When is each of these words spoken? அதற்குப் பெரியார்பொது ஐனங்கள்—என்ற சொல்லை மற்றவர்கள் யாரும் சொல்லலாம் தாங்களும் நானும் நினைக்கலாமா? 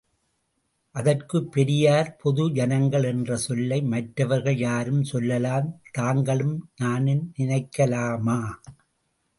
அதற்குப் 0.95 1.51
பெரியார்பொது 1.55 2.43
ஐனங்கள்—என்ற 2.57 3.37
சொல்லை 3.37 3.81
மற்றவர்கள் 3.83 4.57
யாரும் 4.57 5.03
சொல்லலாம் 5.03 5.69
தாங்களும் 5.91 6.57
நானும் 6.75 7.33
நினைக்கலாமா? 7.37 8.39